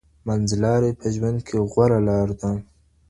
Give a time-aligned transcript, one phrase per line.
[0.27, 2.51] منځلاري په ژوند کي غوره لاره ده.